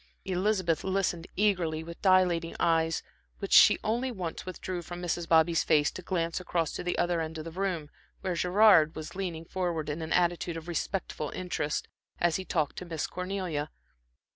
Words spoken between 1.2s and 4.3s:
eagerly with dilating eyes, which she only